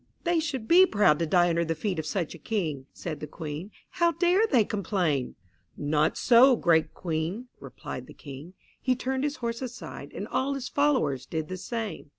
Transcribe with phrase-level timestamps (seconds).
[0.31, 3.27] '""They should be proud to die under the feet of such a King," said the
[3.27, 3.69] Queen.
[3.91, 5.35] "How dare they complain!"
[5.77, 8.55] "Not so, great Queen," replied the King.
[8.81, 12.09] He turned his horse aside and all his followers did the same.